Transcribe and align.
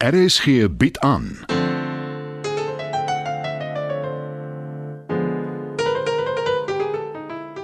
RSG 0.00 0.76
bied 0.76 0.98
aan. 0.98 1.36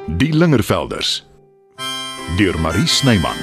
Die 0.06 0.36
Lingervelders 0.36 1.26
deur 2.36 2.60
Marie 2.60 2.86
Snyman. 2.86 3.36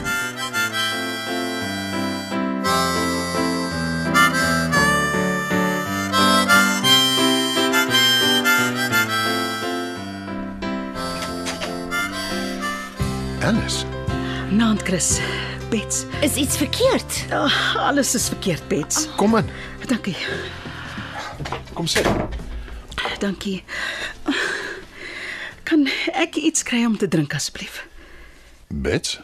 Alice, 13.42 13.86
Naand 14.50 14.84
Chris. 14.84 15.20
Bets. 15.74 16.06
Is 16.22 16.36
iets 16.36 16.58
verkeerd? 16.58 17.26
Oh, 17.32 17.76
alles 17.78 18.16
is 18.16 18.28
verkeerd, 18.28 18.68
Bets. 18.68 19.08
kom 19.16 19.36
in. 19.38 19.46
Dankie. 19.88 20.16
Kom 21.74 21.88
sit. 21.88 22.06
Dankie. 23.20 23.64
Kan 25.64 25.88
ek 26.14 26.36
iets 26.36 26.64
kry 26.64 26.86
om 26.86 26.98
te 26.98 27.08
drink 27.08 27.34
asseblief? 27.34 27.88
Bets, 28.68 29.20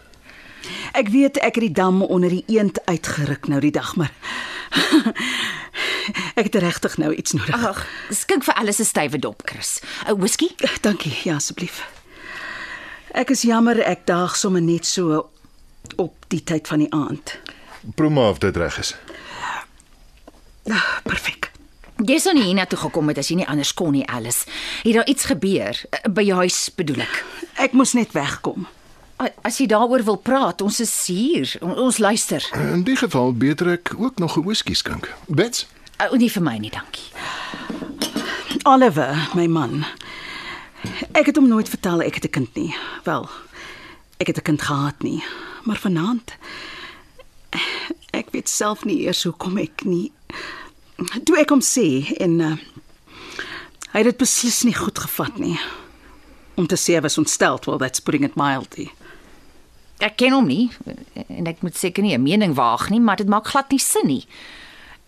Ek 0.94 1.08
weet 1.14 1.38
ek 1.38 1.56
het 1.56 1.64
die 1.64 1.72
dam 1.72 2.02
onder 2.02 2.30
die 2.34 2.44
eend 2.48 2.82
uitgeruk 2.86 3.48
nou 3.48 3.62
die 3.62 3.72
dag, 3.72 3.94
maar 3.96 4.12
ek 6.40 6.50
het 6.50 6.56
regtig 6.66 6.98
nou 6.98 7.14
iets 7.14 7.32
nodig. 7.38 7.56
Ag, 7.66 7.86
skink 8.10 8.44
vir 8.44 8.58
alles 8.58 8.82
'n 8.82 8.90
stywe 8.90 9.20
dop, 9.22 9.42
Chris. 9.46 9.80
'n 10.10 10.18
Whisky? 10.18 10.50
Dankie, 10.82 11.14
ja 11.24 11.36
asseblief. 11.36 11.86
Ek 13.14 13.30
is 13.30 13.42
jammer 13.46 13.80
ek 13.86 14.06
daag 14.06 14.36
sommer 14.36 14.62
net 14.62 14.86
so 14.86 15.30
op 15.96 16.16
die 16.28 16.44
tyd 16.44 16.68
van 16.68 16.80
die 16.80 16.92
aand. 16.94 17.38
proe 17.96 18.10
maar 18.10 18.30
of 18.30 18.38
dit 18.38 18.56
reg 18.58 18.78
is. 18.80 18.96
Ah, 20.70 20.98
Perfek. 21.04 21.52
Jy 22.06 22.18
sou 22.20 22.34
nie 22.34 22.44
hiernatoe 22.44 22.78
gekom 22.80 23.08
het 23.12 23.18
as 23.18 23.28
jy 23.28 23.36
nie 23.36 23.48
anders 23.48 23.74
kon 23.74 23.92
nie, 23.92 24.06
Alice. 24.08 24.46
Het 24.84 24.94
daar 24.94 25.08
iets 25.08 25.26
gebeur 25.26 25.82
by 26.10 26.22
jou 26.24 26.38
huis 26.38 26.70
bedoel 26.76 27.02
ek? 27.02 27.26
Ek 27.56 27.72
moes 27.74 27.94
net 27.94 28.12
wegkom. 28.16 28.68
As 29.44 29.58
jy 29.60 29.66
daaroor 29.68 30.04
wil 30.04 30.16
praat, 30.16 30.62
ons 30.62 30.80
is 30.80 30.94
hier. 31.08 31.58
On- 31.62 31.76
Ons 31.78 31.98
luister. 31.98 32.46
In 32.54 32.84
die 32.84 32.96
geval 32.96 33.34
beter 33.34 33.68
ek 33.72 33.94
ook 33.98 34.20
nog 34.20 34.38
'n 34.38 34.44
whisky 34.44 34.74
skink. 34.74 35.14
Bets, 35.28 35.66
O, 36.12 36.16
nie 36.16 36.30
vir 36.32 36.42
my 36.42 36.58
nie, 36.58 36.70
dankie. 36.72 37.12
Oliver, 38.64 39.30
my 39.36 39.48
man. 39.48 39.86
Ek 41.12 41.26
het 41.26 41.36
hom 41.36 41.48
nooit 41.48 41.68
vertel 41.70 42.02
ek 42.02 42.16
het 42.16 42.26
'n 42.26 42.30
kind 42.30 42.56
nie. 42.56 42.76
Wel, 43.04 43.30
ek 44.18 44.28
het 44.28 44.38
'n 44.38 44.42
kind 44.42 44.62
gehad 44.62 45.02
nie, 45.04 45.24
maar 45.66 45.78
vanaand 45.78 46.36
ek 48.14 48.30
weet 48.34 48.50
self 48.50 48.84
nie 48.86 49.02
eers 49.06 49.24
hoekom 49.28 49.58
ek 49.62 49.84
nie 49.86 50.12
toe 51.26 51.38
ek 51.40 51.50
hom 51.54 51.62
sê 51.64 51.86
en 52.20 52.40
uh, 52.44 52.56
hy 53.94 54.02
het 54.02 54.10
dit 54.12 54.18
beslis 54.20 54.64
nie 54.68 54.76
goed 54.76 55.00
gevat 55.00 55.38
nie. 55.40 55.56
Om 56.60 56.68
te 56.68 56.76
sê 56.78 56.98
hy 56.98 57.02
was 57.06 57.18
ontsteld, 57.18 57.66
well 57.66 57.80
that's 57.80 58.04
putting 58.04 58.26
it 58.28 58.36
mildly. 58.36 58.90
Ek 60.04 60.18
ken 60.20 60.36
hom 60.36 60.50
nie 60.52 60.68
en 61.30 61.48
ek 61.48 61.64
moet 61.64 61.78
seker 61.80 62.04
nie 62.04 62.14
'n 62.18 62.22
mening 62.24 62.54
waag 62.60 62.90
nie, 62.92 63.00
maar 63.00 63.16
dit 63.18 63.28
maak 63.32 63.48
glad 63.48 63.72
nie 63.72 63.80
sin 63.80 64.08
nie. 64.08 64.26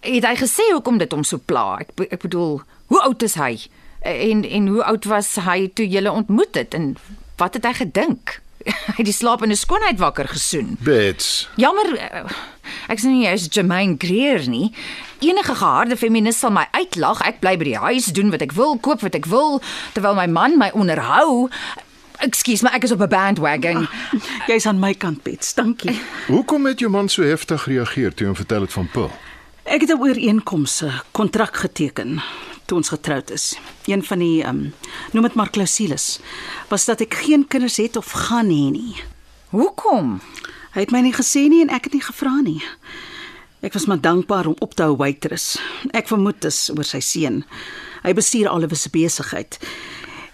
Het 0.02 0.24
hy 0.26 0.36
gesê 0.40 0.64
hoekom 0.72 0.98
dit 0.98 1.12
hom 1.12 1.24
so 1.24 1.38
pla? 1.38 1.78
Ek 1.82 1.94
be- 1.96 2.08
ek 2.10 2.22
bedoel, 2.22 2.62
hoe 2.88 3.02
oud 3.02 3.22
is 3.24 3.36
hy? 3.36 3.60
En 4.02 4.44
en 4.46 4.68
hoe 4.68 4.84
oud 4.84 5.06
was 5.06 5.36
hy 5.36 5.68
toe 5.68 5.86
julle 5.88 6.12
ontmoet 6.12 6.56
het 6.56 6.74
en 6.74 6.96
wat 7.38 7.54
het 7.54 7.66
hy 7.66 7.74
gedink? 7.74 8.42
Hy 8.96 8.98
het 8.98 9.08
die 9.08 9.16
slapende 9.16 9.56
skoonheid 9.56 10.00
wakker 10.00 10.28
gesoen. 10.28 10.78
Bets. 10.80 11.50
Jammer, 11.56 11.94
eh, 11.98 12.24
ek 12.92 13.00
sien 13.00 13.16
nie 13.16 13.26
jy's 13.26 13.48
Jermaine 13.52 13.96
Greer 14.00 14.48
nie. 14.50 14.72
Enige 15.22 15.56
geharde 15.56 15.98
feminis 15.98 16.40
sal 16.40 16.54
my 16.56 16.68
uitlag. 16.72 17.22
Ek 17.26 17.40
bly 17.40 17.56
by 17.58 17.70
die 17.72 17.78
huis, 17.78 18.12
doen 18.16 18.32
wat 18.34 18.42
ek 18.42 18.56
wil, 18.58 18.78
koop 18.78 19.02
wat 19.06 19.16
ek 19.18 19.30
wil, 19.32 19.62
terwyl 19.94 20.18
my 20.18 20.28
man 20.28 20.58
my 20.58 20.72
onderhou. 20.74 21.50
Ekskuus, 22.22 22.62
maar 22.62 22.78
ek 22.78 22.86
is 22.86 22.94
op 22.94 23.02
'n 23.02 23.10
bandwagon. 23.10 23.88
Jy's 24.50 24.66
aan 24.66 24.80
my 24.80 24.94
kant, 24.94 25.24
Bets. 25.24 25.54
Dankie. 25.54 26.00
Hoekom 26.28 26.66
het 26.66 26.80
jou 26.80 26.90
man 26.92 27.10
so 27.10 27.24
heftig 27.24 27.66
reageer 27.66 28.14
toe 28.14 28.26
hy 28.26 28.34
hom 28.34 28.36
vertel 28.36 28.62
het 28.62 28.74
van 28.74 28.90
Paul? 28.94 29.12
Ek 29.64 29.82
het 29.82 29.90
'n 29.90 30.02
ooreenkoms, 30.02 30.82
'n 30.84 31.02
kontrak 31.12 31.56
geteken 31.56 32.22
toe 32.66 32.78
ons 32.78 32.90
getroud 32.90 33.32
is. 33.32 33.56
Een 33.86 34.04
van 34.04 34.20
die 34.20 34.44
ehm 34.44 34.50
um, 34.50 34.74
noem 35.12 35.30
dit 35.30 35.38
maar 35.40 35.50
klousules 35.50 36.20
was 36.70 36.86
dat 36.86 37.02
ek 37.02 37.14
geen 37.26 37.48
kinders 37.48 37.78
het 37.78 37.98
of 37.98 38.12
gaan 38.12 38.50
hê 38.50 38.72
nie. 38.72 38.96
Hoekom? 39.50 40.20
Hy 40.72 40.86
het 40.86 40.92
my 40.92 41.02
nie 41.04 41.16
gesê 41.16 41.48
nie 41.52 41.62
en 41.62 41.74
ek 41.74 41.90
het 41.90 41.94
nie 41.94 42.06
gevra 42.06 42.38
nie. 42.42 42.62
Ek 43.62 43.74
was 43.74 43.86
maar 43.86 44.02
dankbaar 44.02 44.48
om 44.48 44.56
op 44.60 44.74
te 44.74 44.84
hou 44.84 44.96
waitress. 44.98 45.60
Ek 45.94 46.08
vermoed 46.08 46.40
dis 46.42 46.70
oor 46.74 46.88
sy 46.88 47.02
seun. 47.04 47.44
Hy 48.02 48.14
bestuur 48.18 48.50
Oliver 48.50 48.80
se 48.80 48.90
besigheid. 48.90 49.60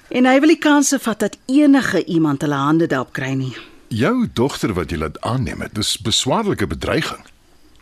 En 0.10 0.30
hy 0.30 0.38
wil 0.40 0.54
die 0.54 0.62
kanse 0.64 1.00
vat 1.04 1.20
dat 1.20 1.40
enige 1.52 2.06
iemand 2.06 2.46
hulle 2.46 2.56
hande 2.56 2.88
daarop 2.88 3.12
kry 3.18 3.34
nie. 3.36 3.52
Jou 3.92 4.28
dogter 4.34 4.72
wat 4.76 4.92
jy 4.92 5.02
laat 5.02 5.20
aanneem 5.28 5.66
het, 5.66 5.76
dis 5.76 5.98
beswaarlike 6.00 6.68
bedreiging. 6.68 7.24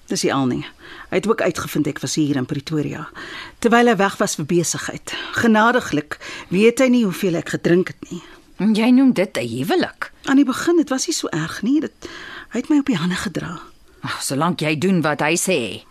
Dis 0.08 0.24
nie 0.24 0.34
al 0.34 0.46
nie. 0.46 0.66
Hy 1.10 1.18
het 1.18 1.28
ook 1.28 1.42
uitgevind 1.42 1.88
ek 1.88 2.00
was 2.04 2.16
hier 2.16 2.38
in 2.38 2.46
Pretoria 2.46 3.08
terwyl 3.60 3.90
hy 3.90 3.96
weg 3.98 4.18
was 4.22 4.36
vir 4.38 4.46
besigheid. 4.46 5.14
Genadiglik 5.34 6.20
weet 6.54 6.80
hy 6.84 6.90
nie 6.94 7.04
hoeveel 7.08 7.40
ek 7.42 7.56
gedrink 7.56 7.94
het 7.94 8.12
nie. 8.12 8.22
Jy 8.58 8.90
noem 8.94 9.14
dit 9.14 9.38
'n 9.38 9.48
huwelik. 9.48 10.12
Aan 10.26 10.38
die 10.38 10.46
begin, 10.46 10.78
dit 10.78 10.90
was 10.90 11.08
nie 11.08 11.14
so 11.14 11.28
erg 11.28 11.62
nie. 11.62 11.80
Dit 11.82 12.08
hy 12.52 12.60
het 12.60 12.70
my 12.70 12.78
op 12.80 12.86
die 12.86 12.98
hande 12.98 13.16
gedra. 13.16 13.60
Ag, 14.02 14.24
solank 14.24 14.60
jy 14.62 14.78
doen 14.78 15.02
wat 15.02 15.22
hy 15.22 15.36
sê. 15.36 15.84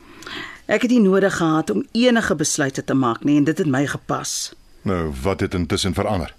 Ek 0.66 0.82
het 0.82 0.90
nie 0.90 1.00
nodig 1.00 1.36
gehad 1.36 1.70
om 1.70 1.84
enige 1.92 2.34
besluite 2.34 2.84
te 2.84 2.94
maak 2.94 3.24
nie 3.24 3.36
en 3.36 3.44
dit 3.44 3.58
het 3.58 3.66
my 3.66 3.86
gepas. 3.86 4.54
Nou, 4.82 5.12
wat 5.22 5.40
het 5.40 5.54
intussen 5.54 5.94
verander? 5.94 6.34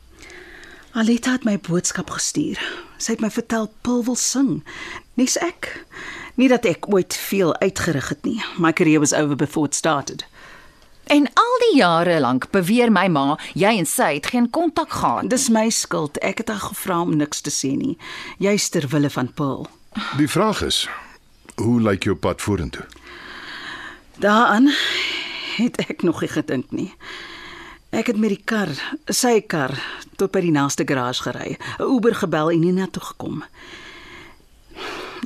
Aletta 0.91 1.31
het 1.31 1.43
my 1.43 1.59
boodskap 1.59 2.09
gestuur. 2.09 2.59
Sy 2.97 3.11
het 3.11 3.21
my 3.21 3.29
vertel 3.29 3.67
Paul 3.81 4.03
wil 4.07 4.15
sing. 4.15 4.63
Nes 5.15 5.37
ek. 5.39 5.85
Nie 6.35 6.49
dat 6.51 6.65
ek 6.67 6.89
ooit 6.91 7.15
veel 7.15 7.55
uitgerig 7.63 8.09
het 8.11 8.25
nie. 8.27 8.41
My 8.59 8.73
career 8.73 8.99
was 8.99 9.13
over 9.13 9.35
before 9.35 9.67
it 9.67 9.75
started. 9.75 10.25
En 11.05 11.27
al 11.33 11.55
die 11.69 11.77
jare 11.77 12.19
lank 12.19 12.49
beweer 12.51 12.91
my 12.91 13.05
ma, 13.07 13.37
jy 13.53 13.75
en 13.77 13.85
sy 13.85 14.15
het 14.17 14.31
geen 14.33 14.49
kontak 14.49 14.91
gehad. 14.91 15.29
Dis 15.29 15.47
my 15.53 15.69
skuld. 15.69 16.17
Ek 16.25 16.41
het 16.41 16.49
haar 16.49 16.63
gevra 16.65 16.99
om 17.05 17.13
niks 17.15 17.45
te 17.45 17.53
sê 17.53 17.75
nie, 17.77 17.93
juis 18.41 18.69
ter 18.73 18.87
wille 18.89 19.11
van 19.13 19.29
Paul. 19.33 19.67
Die 20.17 20.27
vraag 20.27 20.63
is, 20.65 20.87
hoe 21.61 21.77
lyk 21.81 22.09
jou 22.09 22.17
pad 22.17 22.41
vorentoe? 22.41 22.83
Daaraan 24.19 24.71
het 25.55 25.77
ek 25.85 26.01
nog 26.03 26.19
nie 26.25 26.31
gedink 26.33 26.71
nie. 26.75 26.91
Ek 27.95 28.09
het 28.11 28.17
met 28.19 28.33
die 28.33 28.43
kar, 28.43 28.73
sy 29.07 29.39
kar, 29.47 29.77
tot 30.19 30.33
by 30.33 30.41
die 30.43 30.51
naaste 30.51 30.83
garage 30.83 31.23
gery, 31.23 31.55
'n 31.79 31.85
Uber 31.85 32.15
gebel 32.15 32.51
en 32.51 32.59
nie 32.59 32.89
toe 32.91 33.03
gekom. 33.13 33.43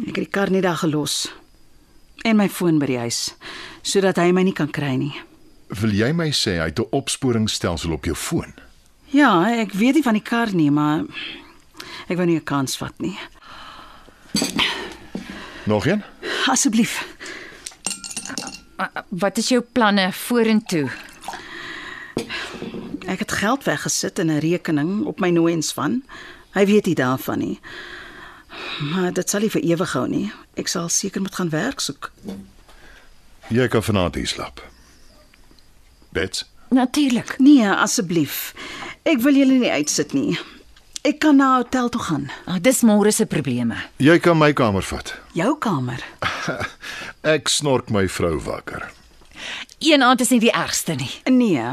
Ek 0.07 0.15
het 0.15 0.25
die 0.25 0.31
kar 0.31 0.51
net 0.51 0.63
daar 0.63 0.79
gelos 0.79 1.27
en 2.27 2.37
my 2.39 2.49
foon 2.51 2.79
by 2.79 2.85
die 2.85 2.99
huis 2.99 3.35
sodat 3.81 4.19
hy 4.19 4.31
my 4.35 4.43
nie 4.43 4.55
kan 4.55 4.71
kry 4.71 4.95
nie. 4.99 5.13
Wil 5.81 5.93
jy 5.95 6.11
my 6.13 6.29
sê 6.31 6.57
hy 6.59 6.69
het 6.71 6.79
'n 6.79 6.91
opsporingsstelsel 6.91 7.91
op 7.93 8.05
jou 8.05 8.15
foon? 8.15 8.53
Ja, 9.11 9.47
ek 9.49 9.73
weet 9.73 9.95
nie 9.95 10.03
van 10.03 10.13
die 10.13 10.23
kar 10.23 10.53
nie, 10.53 10.71
maar 10.71 11.05
ek 12.07 12.17
wou 12.17 12.25
nie 12.25 12.35
'n 12.35 12.43
kans 12.43 12.77
vat 12.77 12.93
nie. 12.99 13.17
Nog 15.65 15.85
een? 15.85 16.03
Asseblief. 16.47 17.05
Wat 19.09 19.37
is 19.37 19.49
jou 19.49 19.61
planne 19.61 20.11
vorentoe? 20.13 20.89
Ek 23.05 23.19
het 23.19 23.31
geld 23.31 23.63
weggesit 23.63 24.19
in 24.19 24.31
'n 24.31 24.39
rekening 24.39 25.05
op 25.05 25.19
my 25.19 25.29
nooiens 25.29 25.73
van. 25.73 26.03
Hy 26.53 26.66
weet 26.66 26.85
nie 26.85 26.95
daarvan 26.95 27.39
nie. 27.39 27.59
Maar 28.92 29.14
dit 29.14 29.30
sal 29.30 29.42
nie 29.42 29.50
vir 29.50 29.62
ewig 29.62 29.94
hou 29.94 30.08
nie. 30.08 30.31
Ek 30.58 30.68
sal 30.68 30.90
seker 30.90 31.22
moet 31.22 31.36
gaan 31.36 31.50
werk 31.50 31.80
soek. 31.80 32.12
Jy 33.50 33.68
kan 33.68 33.84
vanaand 33.84 34.16
hier 34.16 34.28
slaap. 34.28 34.62
Bets, 36.14 36.46
Natuurlik. 36.70 37.35
Nee, 37.41 37.66
asseblief. 37.66 38.53
Ek 39.03 39.22
wil 39.26 39.34
julle 39.34 39.56
nie 39.58 39.72
uitsit 39.73 40.14
nie. 40.14 40.38
Ek 41.02 41.17
kan 41.20 41.35
na 41.38 41.56
'n 41.58 41.64
hotel 41.64 41.90
toe 41.90 42.02
gaan. 42.02 42.29
Ah, 42.46 42.59
dis 42.61 42.82
môre 42.84 43.11
se 43.11 43.26
probleme. 43.26 43.76
jy 43.97 44.20
kan 44.20 44.38
my 44.38 44.53
kamer 44.53 44.84
vat. 44.84 45.16
Jou 45.34 45.55
kamer. 45.58 46.03
Ek 47.23 47.47
snork 47.50 47.90
my 47.90 48.08
vrou 48.08 48.38
wakker. 48.40 48.91
Een 49.79 50.03
aand 50.03 50.22
is 50.22 50.29
nie 50.29 50.40
die 50.40 50.52
ergste 50.52 50.96
nie. 50.96 51.09
Nee, 51.26 51.64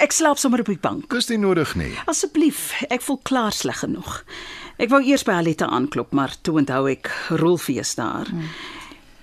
ek 0.00 0.12
slaap 0.12 0.38
sommer 0.38 0.60
op 0.60 0.66
die 0.66 0.78
bank. 0.78 1.10
Dis 1.10 1.28
nie 1.28 1.38
nodig 1.38 1.74
nie. 1.74 1.92
Asseblief, 2.06 2.72
ek 2.90 3.02
voel 3.02 3.18
klaar 3.22 3.52
sleg 3.52 3.78
genoeg. 3.78 4.24
Ek 4.76 4.90
wou 4.92 5.00
eers 5.00 5.24
by 5.24 5.38
Aletta 5.38 5.68
aanklop, 5.72 6.12
maar 6.12 6.34
toe 6.44 6.58
onthou 6.60 6.84
ek 6.90 7.08
rolfees 7.40 7.94
daar. 7.96 8.28
Hmm. 8.28 8.50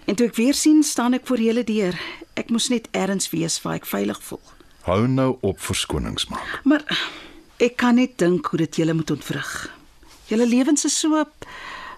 En 0.10 0.18
toe 0.18 0.28
ek 0.28 0.36
weer 0.40 0.58
sien, 0.58 0.82
staan 0.84 1.14
ek 1.14 1.28
voor 1.30 1.40
julle 1.40 1.64
deur. 1.64 1.98
Ek 2.40 2.50
moes 2.50 2.72
net 2.74 2.90
ergens 2.92 3.30
wees 3.32 3.60
waar 3.64 3.78
ek 3.78 3.86
veilig 3.88 4.20
voel. 4.26 4.42
Hou 4.88 5.04
nou 5.08 5.38
op 5.46 5.62
verskonings 5.64 6.26
maak. 6.32 6.58
Maar 6.68 6.84
ek 7.64 7.78
kan 7.80 7.96
net 8.02 8.18
dink 8.20 8.50
hoe 8.52 8.64
dit 8.66 8.82
julle 8.82 8.98
moet 8.98 9.14
ontwrig. 9.14 9.52
Julle 10.28 10.48
lewens 10.50 10.84
is 10.90 10.98
so 11.00 11.24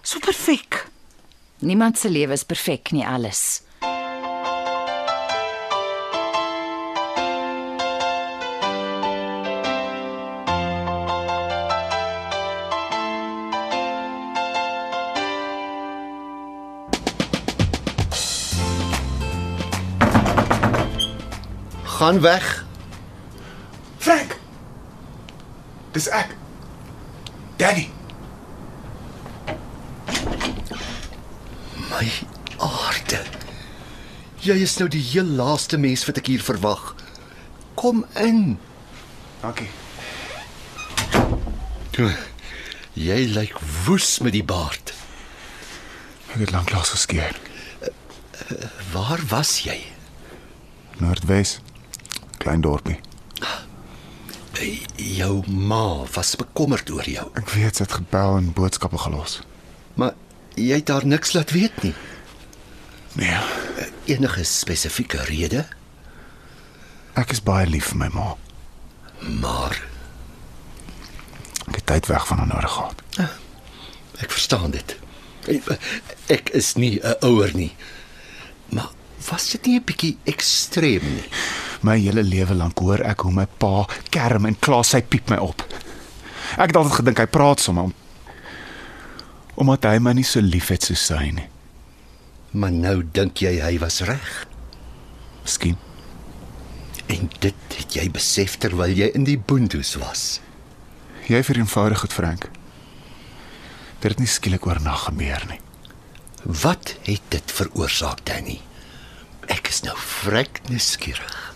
so 0.06 0.20
perfek. 0.22 0.84
Niemand 1.64 1.98
se 1.98 2.10
lewe 2.12 2.36
is 2.36 2.44
perfek 2.44 2.92
nie 2.92 3.06
alles. 3.06 3.62
Gaan 22.06 22.20
weg. 22.20 22.64
Frank. 23.98 24.38
Dis 25.90 26.06
ek. 26.08 26.36
Danny. 27.56 27.90
My 31.90 32.06
aarde. 32.62 33.24
Jy 34.38 34.54
is 34.68 34.76
nou 34.78 34.86
die 34.86 35.02
heel 35.02 35.26
laaste 35.26 35.82
mens 35.82 36.06
wat 36.06 36.22
ek 36.22 36.30
hier 36.30 36.46
verwag. 36.46 36.94
Kom 37.74 38.06
in. 38.22 38.54
Dankie. 39.42 39.66
Jy 42.94 43.20
lyk 43.34 43.58
woes 43.82 44.20
met 44.22 44.38
die 44.38 44.46
baard. 44.46 44.94
Ek 46.30 46.38
het 46.38 46.54
lanklaas 46.54 46.94
geskeer. 46.94 47.34
Waar 48.94 49.26
was 49.26 49.58
jy? 49.66 49.80
Noordwes. 51.02 51.58
Klein 52.38 52.60
dorpie. 52.60 53.00
Jou 54.96 55.42
ma 55.50 56.04
was 56.14 56.34
bekommerd 56.36 56.90
oor 56.90 57.04
jou, 57.08 57.26
Ek 57.36 57.50
weet 57.52 57.76
sy 57.76 57.82
het 57.84 57.92
gebel 57.92 58.36
en 58.36 58.52
boodskappe 58.56 58.98
gelos. 58.98 59.40
maar 59.94 60.14
jy 60.56 60.74
het 60.80 60.88
haar 60.88 61.06
niks 61.06 61.32
laat 61.32 61.50
weet 61.50 61.82
nie. 61.82 61.94
Nee, 63.12 63.36
Enige 64.04 64.44
spesifieke 64.44 65.18
rede? 65.28 65.66
ek 67.16 67.30
is 67.32 67.42
baie 67.42 67.66
lief 67.66 67.84
vir 67.92 67.96
my 67.96 68.08
ma. 68.14 68.34
Maar 69.40 69.76
Ek 71.68 71.74
het 71.74 71.86
tyd 71.86 72.06
weg 72.06 72.26
van 72.26 72.38
haar 72.38 72.46
nodig 72.46 72.70
gehad. 72.72 73.02
ek 74.20 74.30
verstaan 74.30 74.70
dit. 74.70 74.96
Ek 76.28 76.48
is 76.50 76.74
nie 76.76 77.00
'n 77.02 77.16
ouer 77.20 77.50
nie. 77.54 77.74
Maar 78.70 78.88
was 79.30 79.50
dit 79.50 79.66
nie 79.66 79.78
'n 79.80 79.84
bietjie 79.84 80.18
ekstreem 80.24 81.02
nie? 81.14 81.28
My 81.84 81.98
hele 82.00 82.22
lewe 82.24 82.54
lank 82.56 82.78
hoor 82.80 83.02
ek 83.04 83.26
hoe 83.26 83.32
my 83.34 83.46
pa 83.60 83.84
kerm 84.14 84.48
en 84.48 84.56
kla 84.60 84.82
sy 84.86 85.02
piep 85.02 85.30
my 85.32 85.40
op. 85.42 85.64
Ek 86.56 86.70
het 86.70 86.78
altyd 86.78 87.00
gedink 87.00 87.20
hy 87.20 87.28
praat 87.30 87.60
sommer 87.60 87.90
om 87.90 87.94
omdat 89.56 89.86
hy 89.88 90.00
my 90.04 90.12
nie 90.12 90.26
so 90.26 90.42
liefhet 90.44 90.84
soos 90.84 91.00
sy 91.08 91.30
nie. 91.32 91.46
Maar 92.52 92.74
nou 92.76 92.98
dink 93.16 93.40
jy 93.40 93.54
hy 93.64 93.78
was 93.80 94.02
reg. 94.04 94.44
Miskien. 95.46 95.78
En 97.12 97.30
dit 97.40 97.76
het 97.78 97.96
jy 97.96 98.04
besef 98.12 98.58
terwyl 98.60 98.92
jy 98.92 99.08
in 99.16 99.24
die 99.24 99.38
boondoes 99.38 99.94
was. 100.00 100.26
Jy 101.26 101.40
vereenvoudig 101.42 102.04
dit, 102.04 102.12
Frank. 102.12 102.48
Dit 104.02 104.12
het 104.12 104.20
nie 104.20 104.30
skielik 104.30 104.66
oornag 104.68 105.08
gebeur 105.08 105.48
nie. 105.48 105.60
Wat 106.44 106.94
het 107.08 107.24
dit 107.32 107.56
veroorsaak, 107.58 108.22
Danny? 108.28 108.60
Ek 109.50 109.72
is 109.72 109.82
nou 109.86 109.96
vrek 109.98 110.60
nuuskierig. 110.68 111.55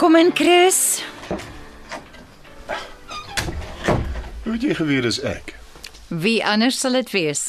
Kom 0.00 0.16
in, 0.16 0.30
Chris. 0.34 1.02
Hoe 4.42 4.52
het 4.52 4.62
jy 4.64 4.72
geweet 4.78 5.04
is 5.04 5.18
ek? 5.20 5.52
Wie 6.08 6.38
anders 6.40 6.78
sal 6.80 6.96
dit 6.96 7.10
wees? 7.12 7.42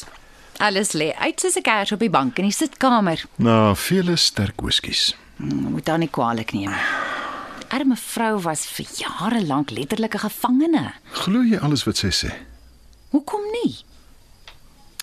Alles 0.60 0.92
lê 0.92 1.14
uit 1.16 1.40
soos 1.40 1.56
'n 1.56 1.64
kers 1.64 1.96
op 1.96 2.04
die 2.04 2.10
bank 2.12 2.38
in 2.44 2.50
die 2.52 2.58
sitkamer. 2.58 3.24
Na 3.40 3.74
vele 3.76 4.16
sterk 4.16 4.60
whiskies. 4.62 5.16
Moet 5.38 5.86
dan 5.86 6.00
nie 6.00 6.10
kwaadlik 6.10 6.52
neem. 6.52 6.76
Arme 7.70 7.96
vrou 7.96 8.42
was 8.42 8.66
vir 8.66 8.86
jare 9.00 9.46
lank 9.46 9.72
letterlik 9.72 10.14
'n 10.16 10.28
gevangene. 10.28 10.94
Glo 11.12 11.44
jy 11.44 11.58
alles 11.58 11.84
wat 11.84 11.98
sy 11.98 12.12
sê? 12.12 12.32
Hoekom 13.12 13.42
nie? 13.64 13.78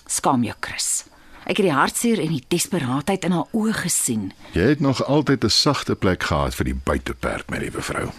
Skaam 0.05 0.43
jou, 0.43 0.55
Chris. 0.59 1.03
Ek 1.49 1.57
het 1.57 1.65
die 1.65 1.73
hartseer 1.73 2.19
en 2.21 2.29
die 2.29 2.43
desperaatheid 2.53 3.23
in 3.25 3.33
haar 3.33 3.47
oë 3.57 3.71
gesien. 3.73 4.27
Jy 4.53 4.67
het 4.75 4.79
nog 4.85 5.01
altyd 5.01 5.43
'n 5.43 5.49
sagte 5.49 5.95
plek 5.95 6.23
gehad 6.23 6.55
vir 6.55 6.65
die 6.65 6.75
buiteperd, 6.83 7.49
my 7.49 7.57
liewe 7.57 7.81
vrou. 7.81 8.11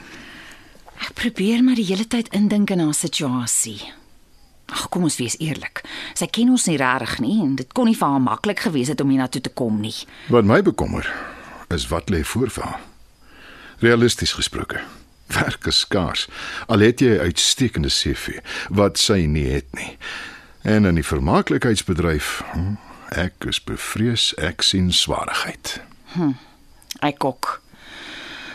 Ek 0.99 1.15
probeer 1.15 1.63
maar 1.63 1.75
die 1.75 1.85
hele 1.85 2.07
tyd 2.07 2.29
indink 2.35 2.71
in 2.71 2.81
haar 2.81 2.95
situasie. 2.95 3.93
Ag, 4.67 4.89
kom 4.89 5.03
ons 5.03 5.17
wees 5.17 5.39
eerlik. 5.39 5.83
Sy 6.15 6.27
ken 6.27 6.51
ons 6.51 6.67
nie 6.67 6.77
regtig 6.77 7.19
nie 7.21 7.41
en 7.43 7.55
dit 7.55 7.73
kon 7.73 7.87
nie 7.87 7.97
vir 7.97 8.09
haar 8.09 8.21
maklik 8.21 8.61
gewees 8.61 8.89
het 8.89 9.01
om 9.01 9.09
hiernatoe 9.09 9.41
te 9.41 9.51
kom 9.51 9.81
nie. 9.81 9.95
Wat 10.29 10.45
my 10.45 10.63
bekommer 10.63 11.15
is 11.69 11.89
wat 11.89 12.11
lê 12.11 12.25
voor 12.25 12.51
vir 12.51 12.65
haar. 12.65 12.81
Realisties 13.79 14.33
gesproke, 14.33 14.81
werk 15.39 15.67
is 15.67 15.79
skaars. 15.79 16.29
Al 16.67 16.79
het 16.79 17.01
jy 17.01 17.15
'n 17.15 17.21
uitstekende 17.21 17.89
CV 17.89 18.43
wat 18.71 18.99
sy 18.99 19.27
nie 19.27 19.47
het 19.47 19.67
nie. 19.75 19.97
En 20.63 20.85
in 20.85 20.95
die 20.95 21.07
vermaaklikheidsbedryf, 21.07 22.43
hm, 22.53 22.75
ek 23.11 23.45
is 23.49 23.61
bevrees 23.65 24.35
ek 24.39 24.63
sien 24.63 24.93
swaarigheid. 24.93 25.81
Ek 27.01 27.25
ook. 27.25 27.61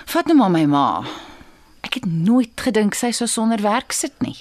Vat 0.05 0.25
nou 0.25 0.37
maar 0.37 0.51
my 0.51 0.65
ma. 0.65 1.05
Ek 1.81 1.93
het 1.93 2.05
nooit 2.05 2.53
gedink 2.61 2.95
sy 2.95 3.11
sou 3.11 3.27
sonder 3.27 3.61
werk 3.61 3.91
sit 3.91 4.13
nie. 4.21 4.37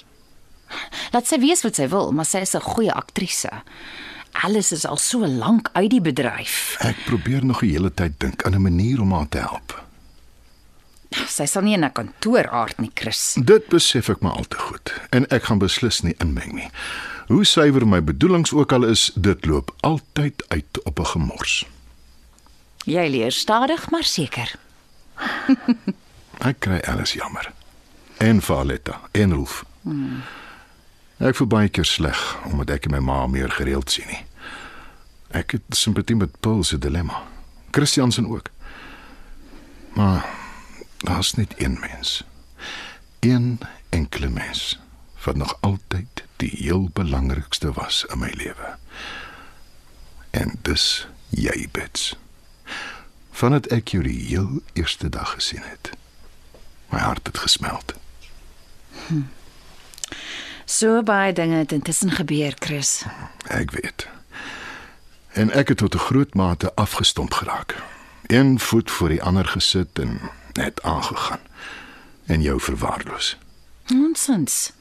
Laat 1.13 1.27
sy 1.27 1.39
weet 1.39 1.61
wat 1.63 1.75
sy 1.75 1.87
wil, 1.87 2.11
maar 2.11 2.25
sy 2.25 2.39
is 2.39 2.55
'n 2.55 2.61
goeie 2.61 2.91
aktrise. 2.93 3.51
Alles 4.43 4.71
is 4.71 4.85
al 4.85 4.97
so 4.97 5.25
lank 5.27 5.69
uit 5.73 5.89
die 5.89 6.01
bedryf. 6.01 6.75
Ek 6.79 6.97
probeer 7.05 7.45
nog 7.45 7.59
die 7.59 7.71
hele 7.71 7.93
tyd 7.93 8.19
dink 8.19 8.43
aan 8.43 8.55
'n 8.55 8.61
manier 8.61 9.01
om 9.01 9.11
haar 9.11 9.29
te 9.29 9.39
help. 9.39 9.83
Sy 11.27 11.45
sal 11.45 11.61
nie 11.61 11.73
in 11.73 11.83
'n 11.85 11.91
kantoor 11.91 12.49
aard 12.49 12.79
nie, 12.79 12.91
Chris. 12.93 13.35
Dit 13.39 13.67
besef 13.67 14.09
ek 14.09 14.21
maar 14.21 14.35
al 14.35 14.47
te 14.47 14.57
goed 14.57 14.93
en 15.11 15.27
ek 15.29 15.43
gaan 15.43 15.59
beslis 15.59 16.01
nie 16.01 16.15
inmeng 16.17 16.53
nie. 16.53 16.69
Hoe 17.25 17.45
suiwer 17.45 17.87
my 17.87 18.03
bedoelings 18.03 18.53
ook 18.53 18.71
al 18.71 18.83
is, 18.83 19.11
dit 19.15 19.45
loop 19.45 19.75
altyd 19.79 20.45
uit 20.47 20.83
op 20.83 20.99
'n 20.99 21.05
gemors. 21.05 21.65
Jy 22.85 23.07
leer 23.09 23.31
stadig, 23.31 23.89
maar 23.89 24.03
seker. 24.03 24.55
Ek 26.49 26.59
kry 26.59 26.77
alles 26.77 27.13
jammer. 27.13 27.51
En 28.17 28.41
Valetta 28.41 29.01
en 29.11 29.33
Rolf. 29.33 29.65
Hmm. 29.81 30.21
Ek 31.17 31.35
voel 31.35 31.47
baie 31.47 31.69
keer 31.69 31.85
sleg 31.85 32.19
omdat 32.51 32.69
ek 32.69 32.89
my 32.91 32.99
ma 32.99 33.27
meer 33.27 33.51
gereeld 33.51 33.91
sien 33.91 34.07
nie. 34.07 34.25
Ek 35.31 35.51
het 35.51 35.63
simpatie 35.69 36.15
met 36.15 36.39
Paul 36.39 36.63
se 36.63 36.77
dilemma. 36.77 37.23
Christiansen 37.71 38.27
ook. 38.27 38.49
Maar 39.95 40.25
daar's 40.97 41.33
net 41.33 41.53
een 41.57 41.79
mens. 41.79 42.23
Een 43.19 43.59
enkele 43.89 44.29
mens 44.29 44.79
wat 45.23 45.35
nog 45.35 45.57
altyd 45.61 46.14
die 46.37 46.51
heel 46.55 46.89
belangrikste 46.93 47.71
was 47.71 48.05
in 48.09 48.19
my 48.19 48.31
lewe. 48.35 48.75
En 50.29 50.57
dis 50.61 51.07
jy, 51.29 51.67
Bets. 51.71 52.15
Vandat 53.31 53.67
ek 53.75 53.91
jou 53.95 54.03
die 54.03 54.19
heel 54.27 54.61
eerste 54.73 55.09
dag 55.09 55.35
gesien 55.35 55.63
het. 55.63 55.91
My 56.91 56.99
hart 56.99 57.27
het 57.27 57.37
gesmeld. 57.37 57.93
So 60.65 61.03
baie 61.03 61.33
dinge 61.33 61.55
het 61.55 61.71
intussen 61.71 62.11
gebeur, 62.11 62.55
Chris. 62.59 63.03
Ek 63.47 63.71
weet. 63.71 64.07
En 65.35 65.51
ek 65.51 65.67
het 65.67 65.77
tot 65.77 65.95
'n 65.95 66.07
groot 66.07 66.33
mate 66.33 66.75
afgestomp 66.75 67.33
geraak. 67.33 67.75
Een 68.27 68.59
voet 68.59 68.91
voor 68.91 69.09
die 69.09 69.23
ander 69.23 69.45
gesit 69.45 69.99
en 69.99 70.19
net 70.53 70.81
aangegaan. 70.81 71.39
En 72.25 72.41
jou 72.41 72.59
verwaarloos. 72.59 73.37
Nonsens. 73.87 74.71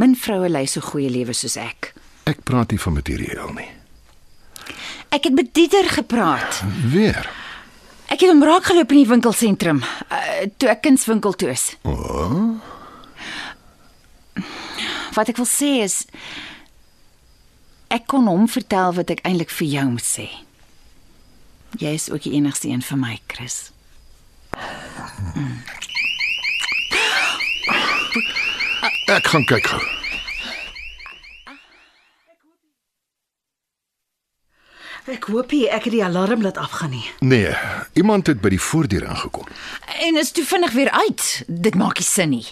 Min 0.00 0.14
vroue 0.16 0.48
lei 0.48 0.64
so 0.70 0.80
goeie 0.80 1.10
lewe 1.12 1.34
soos 1.36 1.58
ek. 1.60 1.92
Ek 2.30 2.40
praat 2.48 2.72
nie 2.72 2.80
van 2.80 2.96
materieel 2.96 3.52
nie. 3.56 3.68
Ek 5.12 5.26
het 5.26 5.34
met 5.36 5.50
Dieter 5.54 5.88
gepraat. 5.90 6.62
Weer. 6.92 7.26
Ek 8.10 8.22
het 8.22 8.30
hom 8.30 8.42
raakgeloop 8.46 8.90
in 8.94 9.02
die 9.02 9.10
winkelsentrum, 9.10 9.82
uh, 9.84 10.20
toe 10.58 10.70
ek 10.72 10.80
kunswinkel 10.86 11.36
toe 11.38 11.52
is. 11.52 11.66
O, 11.86 11.92
oh, 11.94 12.50
Wat 15.14 15.28
ek 15.30 15.40
wil 15.42 15.48
sê 15.48 15.70
is 15.84 16.04
ek 17.90 18.06
kon 18.10 18.28
hom 18.30 18.46
vertel 18.48 18.94
wat 18.94 19.10
ek 19.10 19.24
eintlik 19.26 19.50
vir 19.50 19.68
jou 19.74 19.86
moet 19.96 20.06
sê. 20.06 20.28
Jy 21.82 21.94
is 21.98 22.08
ook 22.10 22.22
die 22.26 22.36
enigste 22.38 22.70
een 22.70 22.82
vir 22.86 22.98
my, 22.98 23.16
Chris. 23.30 23.58
Ek 29.10 29.26
gaan 29.26 29.44
kyk 29.44 29.66
gou. 29.66 29.80
Ek 35.10 35.26
hoop 35.32 35.50
nie 35.50 35.64
ek 35.66 35.88
het 35.88 35.94
die 35.96 36.04
alarm 36.04 36.44
laat 36.44 36.58
afgaan 36.60 36.92
nie. 36.94 37.06
Nee, 37.18 37.50
iemand 37.98 38.28
het 38.30 38.40
by 38.44 38.52
die 38.54 38.60
voordeur 38.62 39.08
aangekom. 39.10 39.48
En 40.06 40.18
is 40.20 40.30
toe 40.30 40.44
vinnig 40.46 40.72
weer 40.76 40.90
uit. 40.90 41.42
Dit 41.48 41.74
maak 41.74 41.98
nie 41.98 42.06
sin 42.06 42.30
nie. 42.36 42.46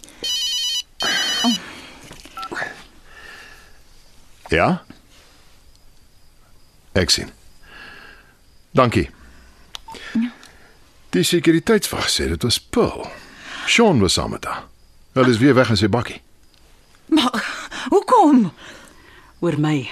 Ja? 4.49 4.83
Ek 6.99 7.11
sien. 7.15 7.31
Dankie. 8.75 9.11
Die 11.15 11.25
sekuriteitswag 11.25 12.09
sê 12.11 12.27
dit 12.33 12.43
was 12.43 12.59
Pearl. 12.61 13.07
Sean 13.69 14.01
was 14.01 14.17
saam 14.19 14.35
met 14.35 14.49
haar. 14.49 14.65
Hulle 15.13 15.31
is 15.31 15.39
weer 15.39 15.55
weg 15.55 15.71
in 15.71 15.79
sy 15.79 15.89
bakkie. 15.93 16.21
Maar 17.19 17.69
hoekom? 17.89 18.53
Oor 19.39 19.61
my. 19.61 19.91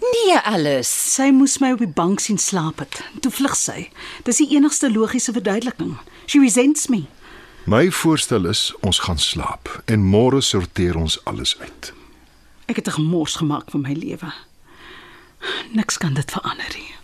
Nee, 0.00 0.38
Alice. 0.44 0.92
Sy 1.10 1.30
moes 1.32 1.58
my 1.58 1.72
op 1.72 1.82
die 1.82 1.88
bank 1.88 2.20
sien 2.20 2.38
slaap 2.38 2.82
het. 2.82 3.00
Toe 3.24 3.32
vlug 3.32 3.56
sy. 3.56 3.88
Dis 4.28 4.40
die 4.42 4.50
enigste 4.56 4.90
logiese 4.92 5.32
verduideliking. 5.32 5.96
She 6.26 6.40
resents 6.40 6.88
me. 6.92 7.06
My 7.68 7.90
voorstel 7.92 8.48
is 8.48 8.70
ons 8.80 9.00
gaan 9.04 9.20
slaap 9.20 9.68
en 9.92 10.04
môre 10.04 10.40
sorteer 10.44 10.96
ons 10.96 11.18
alles 11.28 11.56
uit. 11.60 11.92
Ek 12.68 12.76
het 12.76 12.88
'n 12.88 12.96
gemors 13.00 13.36
gemaak 13.40 13.70
van 13.70 13.80
my 13.80 13.92
lewe. 13.92 14.32
Niks 15.72 15.98
kan 15.98 16.14
dit 16.14 16.30
verander 16.30 16.72
nie. 16.76 16.94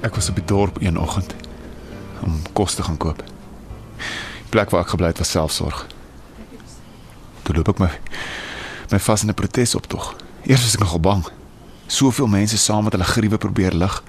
Ek 0.00 0.14
was 0.14 0.28
op 0.28 0.34
die 0.34 0.44
dorp 0.44 0.80
een 0.80 0.98
oggend 0.98 1.34
om 2.20 2.42
kos 2.52 2.74
te 2.74 2.82
gaan 2.82 2.96
koop. 2.96 3.20
Die 3.20 4.48
plek 4.48 4.70
waar 4.72 4.84
ek 4.84 4.94
gebly 4.94 5.10
het 5.12 5.20
was 5.20 5.30
selfsorg. 5.30 5.84
Toe 7.44 7.54
loop 7.54 7.68
ek 7.74 7.82
my 7.82 7.90
my 8.90 8.98
vas 8.98 9.22
in 9.22 9.28
'n 9.28 9.34
protesoptog. 9.34 10.14
Eers 10.42 10.62
was 10.62 10.74
ek 10.74 10.80
nogal 10.80 11.00
bang. 11.00 11.24
Soveel 11.86 12.26
mense 12.26 12.58
saam 12.58 12.84
met 12.84 12.92
hulle 12.92 13.04
griewe 13.04 13.38
probeer 13.38 13.72
lig. 13.72 14.02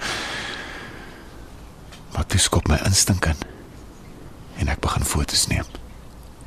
Maar 2.13 2.25
toe 2.25 2.39
skop 2.39 2.67
my 2.67 2.79
instink 2.85 3.25
in 3.25 3.37
en 4.57 4.67
ek 4.67 4.79
begin 4.79 5.03
foto's 5.05 5.47
neem. 5.47 5.65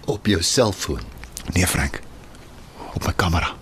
Op 0.04 0.26
jou 0.26 0.42
selfoon. 0.42 1.00
Nee, 1.52 1.66
Frank. 1.66 2.00
Op 2.94 3.06
my 3.06 3.12
kamera. 3.12 3.52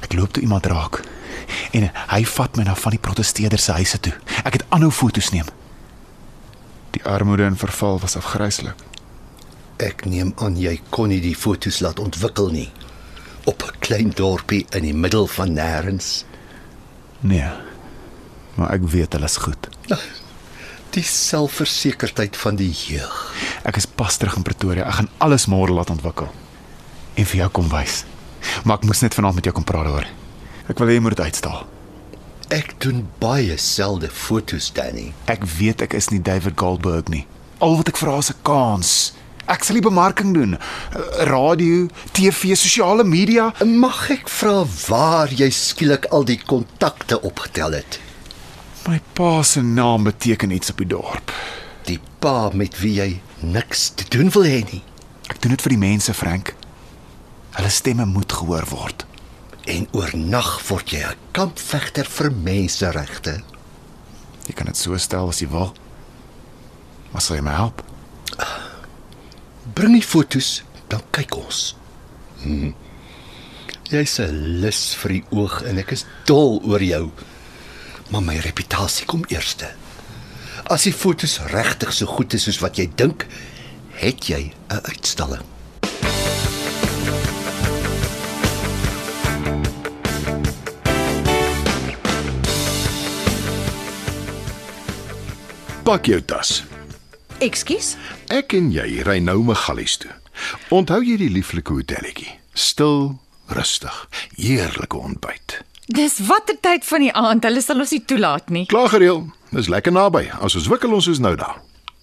Ek 0.00 0.12
loop 0.12 0.32
toe 0.32 0.42
iemand 0.42 0.66
raak 0.66 1.02
en 1.72 1.88
hy 2.12 2.24
vat 2.24 2.56
my 2.56 2.64
na 2.64 2.74
van 2.74 2.94
die 2.94 3.02
protesteerders 3.02 3.64
se 3.68 3.72
huise 3.72 4.00
toe. 4.00 4.14
Ek 4.44 4.58
het 4.58 4.66
aanhou 4.68 4.90
foto's 4.90 5.30
neem. 5.34 5.46
Die 6.96 7.04
armoede 7.04 7.44
en 7.44 7.56
verval 7.56 8.00
was 8.00 8.16
afgryslik. 8.16 8.76
Ek 9.78 10.04
neem 10.10 10.32
aan 10.42 10.56
jy 10.58 10.80
kon 10.90 11.12
nie 11.12 11.20
die 11.22 11.36
fotos 11.38 11.78
laat 11.84 12.00
ontwikkel 12.02 12.50
nie. 12.50 12.70
Op 13.46 13.62
'n 13.62 13.78
klein 13.80 14.10
dorpie 14.10 14.66
in 14.72 14.82
die 14.82 14.94
middel 14.94 15.26
van 15.26 15.54
nêrens. 15.54 16.24
Nee. 17.20 17.50
Maar 18.54 18.70
ek 18.70 18.82
weet 18.82 19.12
hulle 19.12 19.24
is 19.24 19.36
goed. 19.36 19.68
Die 20.90 21.02
selfversekerdheid 21.02 22.36
van 22.36 22.56
die 22.56 22.72
jeug. 22.72 23.34
Ek 23.62 23.76
is 23.76 23.86
pas 23.86 24.16
terug 24.16 24.36
in 24.36 24.42
Pretoria. 24.42 24.86
Ek 24.86 24.94
gaan 24.94 25.10
alles 25.18 25.46
môre 25.46 25.72
laat 25.72 25.90
ontwikkel 25.90 26.28
en 27.14 27.26
vir 27.26 27.36
jou 27.36 27.48
kom 27.48 27.68
wys. 27.68 28.04
Maar 28.64 28.78
ek 28.78 28.84
moes 28.84 29.00
net 29.00 29.14
vanaand 29.14 29.34
met 29.34 29.44
jou 29.44 29.54
kom 29.54 29.64
praat 29.64 29.86
hoor. 29.86 30.17
Ek 30.68 30.78
wil 30.78 30.90
hê 30.90 30.98
jy 30.98 31.04
moet 31.04 31.20
uitstel. 31.20 31.62
Ek 32.52 32.74
doen 32.80 33.02
baie 33.20 33.56
selde 33.60 34.08
fotos, 34.12 34.70
Danny. 34.76 35.12
Ek 35.28 35.44
weet 35.58 35.82
ek 35.84 35.94
is 35.96 36.10
nie 36.12 36.20
David 36.20 36.58
Goldberg 36.60 37.08
nie. 37.12 37.26
Al 37.64 37.78
wat 37.80 37.88
ek 37.88 38.00
vra 38.00 38.18
is 38.20 38.30
'n 38.30 38.36
kans. 38.42 39.12
Ek 39.48 39.64
sal 39.64 39.80
die 39.80 39.88
bemarking 39.88 40.34
doen. 40.34 40.58
Eh, 40.58 41.24
Radio, 41.24 41.88
TV, 42.12 42.54
sosiale 42.54 43.04
media. 43.04 43.52
Mag 43.64 44.10
ek 44.10 44.28
vra 44.28 44.66
waar 44.88 45.28
jy 45.32 45.48
skielik 45.50 46.04
al 46.12 46.24
die 46.24 46.36
kontakte 46.36 47.20
opgetel 47.22 47.72
het? 47.72 47.98
My 48.86 49.00
pa 49.14 49.42
se 49.42 49.62
naam 49.62 50.04
beteken 50.04 50.50
iets 50.50 50.70
op 50.70 50.76
die 50.76 50.86
dorp. 50.86 51.32
Die 51.84 51.98
pa 52.20 52.50
met 52.52 52.78
wie 52.80 52.94
jy 53.00 53.20
niks 53.40 53.88
te 53.96 54.04
doen 54.08 54.28
wil 54.30 54.44
hê 54.44 54.60
nie. 54.72 54.82
Ek 55.30 55.40
doen 55.40 55.50
dit 55.50 55.62
vir 55.62 55.70
die 55.70 55.78
mense, 55.80 56.14
Frank. 56.14 56.54
Hulle 57.56 57.70
stemme 57.72 58.04
moet 58.04 58.32
gehoor 58.32 58.68
word. 58.68 59.07
En 59.68 59.84
oornag 59.92 60.48
word 60.68 60.90
jy 60.94 61.02
'n 61.04 61.16
kampvegter 61.36 62.06
vir 62.08 62.32
menseregte. 62.32 63.42
Jy 64.46 64.54
kan 64.54 64.66
dit 64.66 64.76
so 64.76 64.96
stel 64.96 65.28
as 65.28 65.40
jy 65.40 65.48
wil. 65.48 65.74
Maar 67.12 67.22
sal 67.22 67.36
jy 67.36 67.42
my 67.42 67.52
help? 67.52 67.82
Bring 69.74 69.92
die 69.92 70.06
fotos, 70.06 70.62
dan 70.88 71.02
kyk 71.10 71.36
ons. 71.36 71.76
Hm. 72.42 72.72
Jy's 73.90 74.18
'n 74.20 74.60
lus 74.60 74.94
vir 74.94 75.08
die 75.08 75.24
oog 75.30 75.62
en 75.62 75.78
ek 75.78 75.92
is 75.92 76.06
dol 76.24 76.62
oor 76.64 76.82
jou. 76.82 77.10
Maar 78.10 78.22
my 78.22 78.38
reputasie 78.38 79.06
kom 79.06 79.24
eerste. 79.28 79.68
As 80.70 80.84
die 80.84 80.92
fotos 80.92 81.38
regtig 81.52 81.92
so 81.92 82.06
goed 82.06 82.32
is 82.34 82.42
soos 82.42 82.60
wat 82.60 82.76
jy 82.76 82.88
dink, 82.96 83.26
het 83.92 84.28
jy 84.28 84.52
'n 84.70 84.80
uitstalling. 84.84 85.57
Pak 95.88 96.04
jou 96.10 96.18
tas. 96.28 96.50
Ekskuus. 97.40 97.94
Ek 98.34 98.52
en 98.58 98.66
jy 98.74 98.98
ry 99.06 99.14
nou 99.24 99.38
Magalies 99.46 99.94
toe. 100.02 100.10
Onthou 100.74 100.98
jy 101.00 101.14
die 101.16 101.30
lieflike 101.32 101.72
hotelletjie? 101.72 102.34
Stil, 102.52 103.14
rustig, 103.56 103.94
heerlike 104.36 104.98
ontbyt. 104.98 105.62
Dis 105.88 106.18
watter 106.28 106.58
tyd 106.60 106.84
van 106.84 107.06
die 107.06 107.12
aand, 107.16 107.46
hulle 107.48 107.62
sal 107.64 107.80
ons 107.80 107.94
nie 107.96 108.02
toelaat 108.04 108.52
nie. 108.52 108.66
Klaar 108.68 108.90
gereël. 108.92 109.22
Dis 109.54 109.70
lekker 109.72 109.94
naby. 109.96 110.26
As 110.44 110.58
ons 110.60 110.68
wikkel 110.68 110.92
ons 110.92 111.08
is 111.08 111.22
nou 111.24 111.32
daar. 111.40 111.62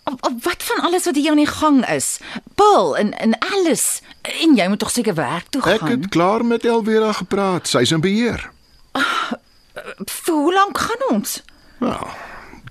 Op, 0.09 0.17
op 0.31 0.41
wat 0.47 0.65
van 0.65 0.81
alles 0.89 1.05
wat 1.05 1.17
hier 1.21 1.35
aan 1.35 1.43
die 1.43 1.49
gang 1.49 1.83
is? 1.93 2.15
Paul 2.57 2.95
en 2.97 3.13
en 3.21 3.37
alles. 3.53 4.01
En 4.41 4.57
jy 4.57 4.65
moet 4.71 4.81
tog 4.81 4.93
seker 4.93 5.13
werk 5.17 5.51
toe 5.53 5.61
Ek 5.61 5.85
gaan. 5.85 5.93
het 5.93 6.09
klaar 6.13 6.45
met 6.45 6.65
Elvira 6.65 7.13
gepraat. 7.21 7.69
Sy's 7.69 7.93
in 7.93 8.01
beheer. 8.01 8.49
Vir 8.97 10.33
hoe 10.33 10.53
lank 10.57 10.77
gaan 10.87 11.05
ons? 11.11 11.41
Wel, 11.85 12.09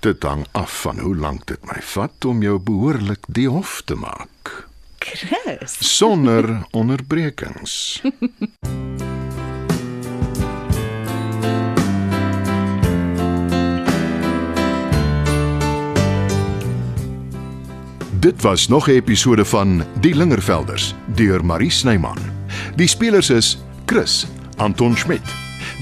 dit 0.05 0.23
hang 0.23 0.45
af 0.51 0.81
van 0.81 0.99
hoe 0.99 1.15
lank 1.17 1.47
dit 1.49 1.63
my 1.65 1.79
vat 1.81 2.25
om 2.29 2.43
jou 2.45 2.59
behoorlik 2.61 3.25
die 3.27 3.47
hof 3.49 3.79
te 3.89 3.95
maak 3.97 4.51
Chris. 5.01 5.77
sonder 5.97 6.61
onderbrekings. 6.71 8.01
Dit 18.25 18.41
was 18.41 18.67
nog 18.67 18.87
'n 18.87 18.91
episode 18.91 19.45
van 19.45 19.83
Die 19.99 20.15
Lingervelders 20.15 20.95
deur 21.05 21.45
Marie 21.45 21.69
Snyman. 21.69 22.17
Die 22.75 22.87
spelers 22.87 23.29
is 23.29 23.57
Chris, 23.85 24.27
Anton 24.57 24.97
Schmidt, 24.97 25.33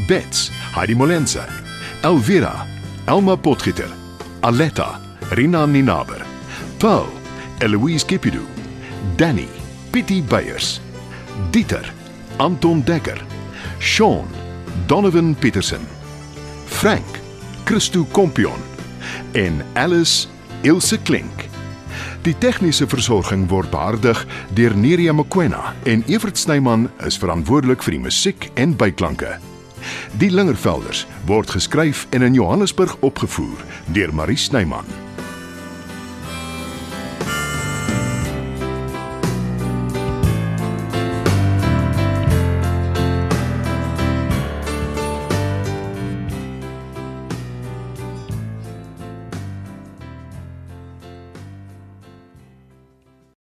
Bets, 0.07 0.51
Heidi 0.75 0.95
Molense, 0.95 1.45
Elvira, 2.01 2.65
Elma 3.05 3.35
Potgieter, 3.35 4.02
Aletta, 4.43 4.99
Rina 5.31 5.65
Ninaber, 5.65 6.25
Paul, 6.77 7.07
Eloise 7.61 8.05
Kipidu, 8.05 8.41
Danny, 9.15 9.47
Pietie 9.91 10.21
Beyers, 10.21 10.81
Dieter, 11.51 11.93
Anton 12.39 12.83
Dekker, 12.83 13.21
Sean, 13.79 14.27
Donovan 14.87 15.33
Petersen, 15.35 15.87
Frank, 16.65 17.05
Christo 17.63 18.03
Kompion 18.11 18.59
en 19.31 19.63
Alice 19.75 20.27
Ilse 20.63 20.97
Klink. 20.97 21.47
Die 22.23 22.35
tegniese 22.35 22.87
versorging 22.87 23.47
word 23.47 23.71
behartig 23.71 24.25
deur 24.59 24.75
Neriya 24.75 25.15
Mkwena 25.15 25.71
en 25.87 26.03
Evert 26.11 26.37
Snyman 26.37 26.89
is 27.07 27.15
verantwoordelik 27.15 27.83
vir 27.87 27.95
die 27.95 28.05
musiek 28.09 28.51
en 28.59 28.75
byklanke. 28.75 29.37
Die 30.19 30.29
Lingervelders 30.29 31.07
word 31.25 31.51
geskryf 31.51 32.07
en 32.09 32.21
in 32.21 32.33
Johannesburg 32.33 32.97
opgevoer 32.99 33.63
deur 33.93 34.13
Marie 34.13 34.37
Snyman. 34.37 35.02